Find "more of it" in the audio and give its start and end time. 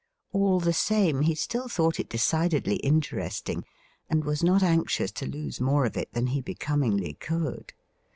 5.61-6.11